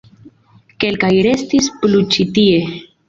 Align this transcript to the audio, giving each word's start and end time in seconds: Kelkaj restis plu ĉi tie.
Kelkaj 0.83 1.11
restis 1.27 1.67
plu 1.83 2.01
ĉi 2.17 2.27
tie. 2.39 2.57